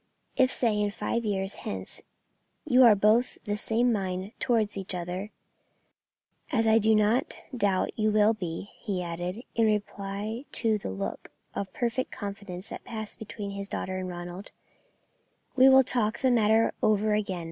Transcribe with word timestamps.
If, 0.35 0.51
say 0.51 0.81
in 0.81 0.89
five 0.89 1.23
years 1.23 1.53
hence, 1.61 2.01
you 2.65 2.81
are 2.83 2.95
both 2.95 3.37
of 3.37 3.43
the 3.43 3.55
same 3.55 3.93
mind 3.93 4.31
towards 4.39 4.75
each 4.75 4.95
other, 4.95 5.29
as 6.51 6.65
I 6.65 6.79
do 6.79 6.95
not 6.95 7.37
doubt 7.55 7.91
you 7.99 8.09
will 8.11 8.33
be," 8.33 8.71
he 8.79 9.03
added, 9.03 9.43
in 9.53 9.67
reply 9.67 10.45
to 10.53 10.79
the 10.79 10.89
look 10.89 11.29
of 11.53 11.71
perfect 11.71 12.09
confidence 12.11 12.69
that 12.69 12.83
passed 12.83 13.19
between 13.19 13.51
his 13.51 13.67
daughter 13.67 13.99
and 13.99 14.09
Ronald, 14.09 14.49
"we 15.55 15.69
will 15.69 15.83
talk 15.83 16.17
the 16.21 16.31
matter 16.31 16.73
over 16.81 17.13
again. 17.13 17.39